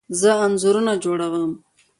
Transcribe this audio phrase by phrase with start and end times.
[0.19, 1.51] زه انځورونه جوړه وم